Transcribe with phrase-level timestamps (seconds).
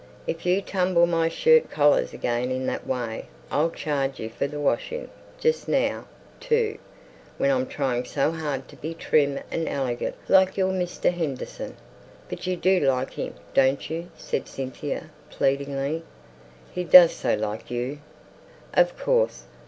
[0.25, 4.59] "If you tumble my shirt collars again in that way, I'll charge you for the
[4.59, 5.09] washing.
[5.39, 6.05] Just now,
[6.39, 6.79] too,
[7.37, 11.13] when I'm trying so hard to be trim and elegant, like your Mr.
[11.13, 11.77] Henderson."
[12.29, 16.01] "But you do like him, don't you?" said Cynthia, pleadingly.
[16.73, 17.99] "He does so like you."
[18.73, 19.43] "Of course.